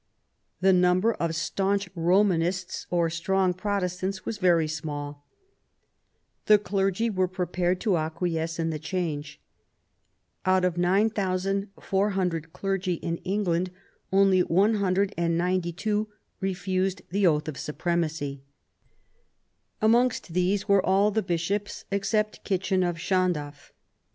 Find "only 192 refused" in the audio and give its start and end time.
14.11-17.03